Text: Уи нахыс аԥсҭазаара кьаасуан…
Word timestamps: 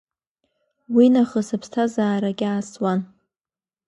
Уи 0.95 1.05
нахыс 1.13 1.49
аԥсҭазаара 1.55 2.31
кьаасуан… 2.39 2.99